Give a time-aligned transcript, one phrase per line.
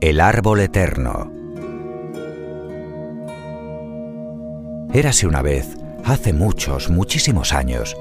[0.00, 1.30] El árbol eterno.
[4.94, 5.76] Érase una vez,
[6.06, 7.94] hace muchos, muchísimos años,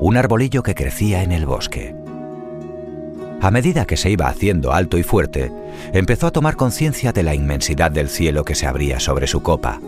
[0.00, 1.94] un arbolillo que crecía en el bosque.
[3.40, 5.52] A medida que se iba haciendo alto y fuerte,
[5.92, 9.80] empezó a tomar conciencia de la inmensidad del cielo que se abría sobre su copa.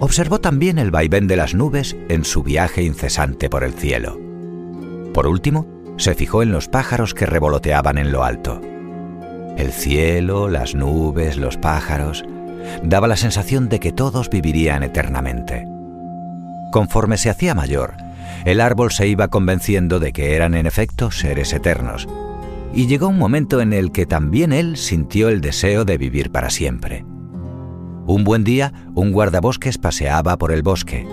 [0.00, 4.18] Observó también el vaivén de las nubes en su viaje incesante por el cielo.
[5.12, 5.66] Por último,
[5.98, 8.62] se fijó en los pájaros que revoloteaban en lo alto.
[9.58, 12.24] El cielo, las nubes, los pájaros,
[12.84, 15.66] daba la sensación de que todos vivirían eternamente.
[16.70, 17.94] Conforme se hacía mayor,
[18.44, 22.08] el árbol se iba convenciendo de que eran en efecto seres eternos,
[22.72, 26.50] y llegó un momento en el que también él sintió el deseo de vivir para
[26.50, 27.04] siempre.
[28.06, 31.04] Un buen día, un guardabosques paseaba por el bosque.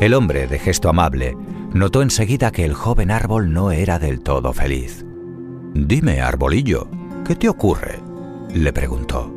[0.00, 1.36] El hombre, de gesto amable,
[1.72, 5.04] notó enseguida que el joven árbol no era del todo feliz.
[5.74, 6.88] Dime, arbolillo,
[7.24, 8.00] ¿Qué te ocurre?
[8.52, 9.32] le preguntó.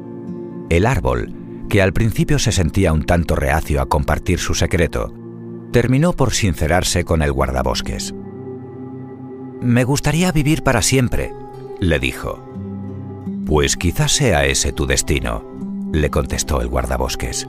[0.69, 1.33] El árbol,
[1.69, 5.13] que al principio se sentía un tanto reacio a compartir su secreto,
[5.71, 8.13] terminó por sincerarse con el guardabosques.
[9.61, 11.33] Me gustaría vivir para siempre,
[11.79, 12.43] le dijo.
[13.45, 15.45] Pues quizás sea ese tu destino,
[15.93, 17.47] le contestó el guardabosques.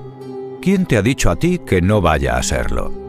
[0.63, 3.08] ¿Quién te ha dicho a ti que no vaya a serlo?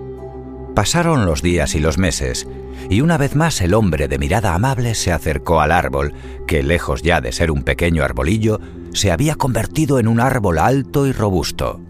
[0.75, 2.47] Pasaron los días y los meses,
[2.89, 6.13] y una vez más el hombre de mirada amable se acercó al árbol,
[6.47, 8.59] que lejos ya de ser un pequeño arbolillo,
[8.93, 11.81] se había convertido en un árbol alto y robusto.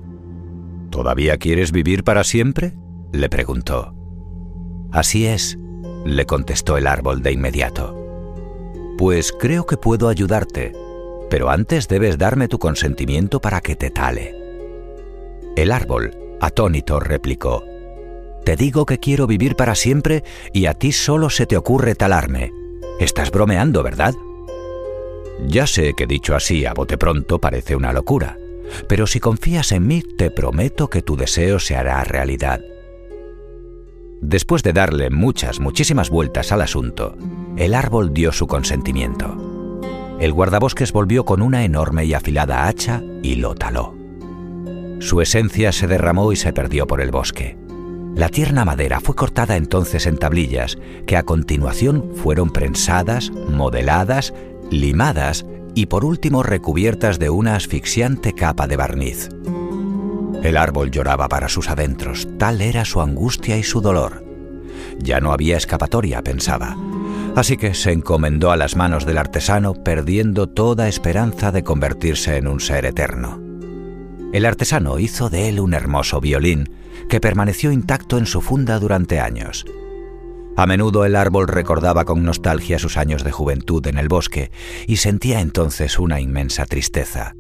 [0.90, 2.74] ¿Todavía quieres vivir para siempre?
[3.12, 3.94] le preguntó.
[4.92, 5.58] Así es,
[6.06, 7.96] le contestó el árbol de inmediato.
[8.98, 10.74] Pues creo que puedo ayudarte,
[11.30, 14.36] pero antes debes darme tu consentimiento para que te tale.
[15.56, 17.64] El árbol, atónito, replicó,
[18.44, 20.24] te digo que quiero vivir para siempre
[20.54, 22.52] y a ti solo se te ocurre talarme.
[23.00, 24.14] Estás bromeando, ¿verdad?
[25.48, 28.38] Ya sé que dicho así a bote pronto parece una locura,
[28.88, 32.62] pero si confías en mí te prometo que tu deseo se hará realidad.
[34.22, 37.16] Después de darle muchas, muchísimas vueltas al asunto,
[37.56, 39.80] el árbol dio su consentimiento.
[40.20, 43.96] El guardabosques volvió con una enorme y afilada hacha y lo taló.
[45.00, 47.58] Su esencia se derramó y se perdió por el bosque.
[48.16, 54.34] La tierna madera fue cortada entonces en tablillas, que a continuación fueron prensadas, modeladas,
[54.72, 59.30] limadas y por último recubiertas de una asfixiante capa de barniz.
[60.44, 64.24] El árbol lloraba para sus adentros, tal era su angustia y su dolor.
[64.98, 66.78] Ya no había escapatoria, pensaba,
[67.36, 72.48] así que se encomendó a las manos del artesano, perdiendo toda esperanza de convertirse en
[72.48, 73.49] un ser eterno.
[74.32, 76.70] El artesano hizo de él un hermoso violín,
[77.08, 79.66] que permaneció intacto en su funda durante años.
[80.56, 84.52] A menudo el árbol recordaba con nostalgia sus años de juventud en el bosque
[84.88, 87.34] y sentía entonces una inmensa tristeza.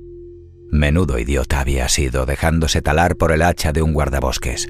[0.72, 4.68] Menudo idiota había sido dejándose talar por el hacha de un guardabosques.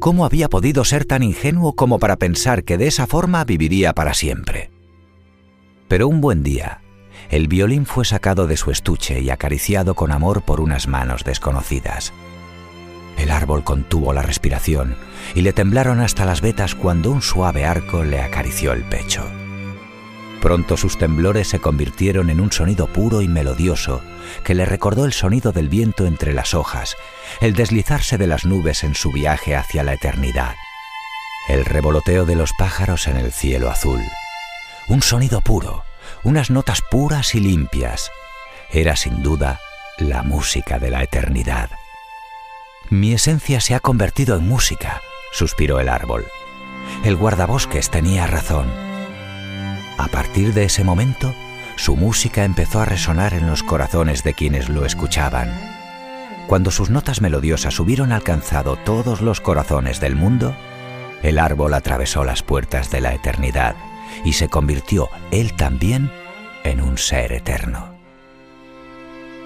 [0.00, 4.14] ¿Cómo había podido ser tan ingenuo como para pensar que de esa forma viviría para
[4.14, 4.70] siempre?
[5.88, 6.82] Pero un buen día,
[7.30, 12.12] el violín fue sacado de su estuche y acariciado con amor por unas manos desconocidas.
[13.18, 14.96] El árbol contuvo la respiración
[15.34, 19.24] y le temblaron hasta las vetas cuando un suave arco le acarició el pecho.
[20.40, 24.00] Pronto sus temblores se convirtieron en un sonido puro y melodioso
[24.44, 26.96] que le recordó el sonido del viento entre las hojas,
[27.40, 30.54] el deslizarse de las nubes en su viaje hacia la eternidad,
[31.48, 34.00] el revoloteo de los pájaros en el cielo azul.
[34.86, 35.82] Un sonido puro,
[36.22, 38.10] unas notas puras y limpias.
[38.70, 39.60] Era sin duda
[39.98, 41.70] la música de la eternidad.
[42.90, 45.00] Mi esencia se ha convertido en música,
[45.32, 46.24] suspiró el árbol.
[47.04, 48.68] El guardabosques tenía razón.
[49.98, 51.34] A partir de ese momento,
[51.76, 55.52] su música empezó a resonar en los corazones de quienes lo escuchaban.
[56.46, 60.56] Cuando sus notas melodiosas hubieron alcanzado todos los corazones del mundo,
[61.22, 63.74] el árbol atravesó las puertas de la eternidad
[64.24, 66.10] y se convirtió él también
[66.64, 67.96] en un ser eterno.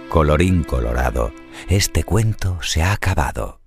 [0.09, 1.33] Colorín colorado,
[1.69, 3.62] este cuento se ha acabado.